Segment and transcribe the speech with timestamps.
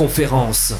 [0.00, 0.72] conférence.